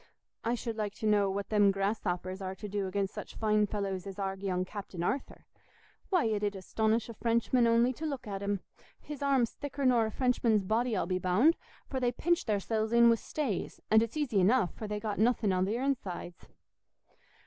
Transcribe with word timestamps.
I 0.43 0.55
should 0.55 0.77
like 0.77 0.95
to 0.95 1.05
know 1.05 1.29
what 1.29 1.49
them 1.49 1.69
grasshoppers 1.69 2.41
are 2.41 2.55
to 2.55 2.67
do 2.67 2.87
against 2.87 3.13
such 3.13 3.35
fine 3.35 3.67
fellows 3.67 4.07
as 4.07 4.17
our 4.17 4.35
young 4.35 4.65
Captain 4.65 5.03
Arthur. 5.03 5.45
Why, 6.09 6.25
it 6.25 6.43
'ud 6.43 6.55
astonish 6.55 7.07
a 7.07 7.13
Frenchman 7.13 7.67
only 7.67 7.93
to 7.93 8.07
look 8.07 8.25
at 8.25 8.41
him; 8.41 8.61
his 8.99 9.21
arm's 9.21 9.51
thicker 9.51 9.85
nor 9.85 10.07
a 10.07 10.11
Frenchman's 10.11 10.63
body, 10.63 10.97
I'll 10.97 11.05
be 11.05 11.19
bound, 11.19 11.55
for 11.87 11.99
they 11.99 12.11
pinch 12.11 12.45
theirsells 12.47 12.91
in 12.93 13.09
wi' 13.09 13.15
stays; 13.15 13.79
and 13.91 14.01
it's 14.01 14.17
easy 14.17 14.39
enough, 14.39 14.73
for 14.73 14.87
they've 14.87 14.99
got 14.99 15.19
nothing 15.19 15.53
i' 15.53 15.61
their 15.61 15.83
insides." 15.83 16.47